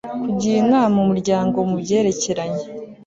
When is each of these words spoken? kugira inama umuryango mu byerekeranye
kugira 0.23 0.55
inama 0.63 0.95
umuryango 1.03 1.57
mu 1.69 1.75
byerekeranye 1.83 2.63